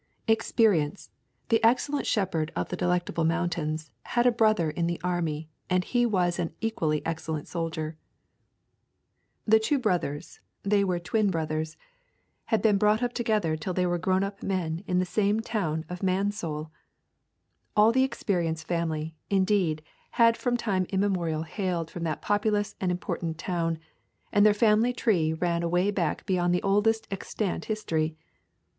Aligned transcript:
Experience, 0.27 1.11
the 1.49 1.63
excellent 1.63 2.07
shepherd 2.07 2.51
of 2.55 2.69
the 2.69 2.75
Delectable 2.75 3.23
Mountains, 3.23 3.91
had 4.05 4.25
a 4.25 4.31
brother 4.31 4.71
in 4.71 4.87
the 4.87 4.99
army, 5.03 5.47
and 5.69 5.83
he 5.83 6.07
was 6.07 6.39
an 6.39 6.55
equally 6.59 7.05
excellent 7.05 7.47
soldier. 7.47 7.97
The 9.45 9.59
two 9.59 9.77
brothers 9.77 10.39
they 10.63 10.83
were 10.83 10.97
twin 10.97 11.29
brothers 11.29 11.77
had 12.45 12.63
been 12.63 12.79
brought 12.79 13.03
up 13.03 13.13
together 13.13 13.55
till 13.55 13.75
they 13.75 13.85
were 13.85 13.99
grown 13.99 14.23
up 14.23 14.41
men 14.41 14.83
in 14.87 14.97
the 14.97 15.05
same 15.05 15.39
town 15.39 15.85
of 15.87 16.01
Mansoul. 16.01 16.71
All 17.75 17.91
the 17.91 18.03
Experience 18.03 18.63
family, 18.63 19.13
indeed, 19.29 19.83
had 20.17 20.35
from 20.35 20.57
time 20.57 20.85
immemorial 20.89 21.43
hailed 21.43 21.91
from 21.91 22.03
that 22.05 22.23
populous 22.23 22.73
and 22.81 22.89
important 22.89 23.37
town, 23.37 23.77
and 24.33 24.43
their 24.43 24.55
family 24.55 24.93
tree 24.93 25.31
ran 25.31 25.61
away 25.61 25.91
back 25.91 26.25
beyond 26.25 26.55
the 26.55 26.63
oldest 26.63 27.07
extant 27.11 27.65
history. 27.65 28.17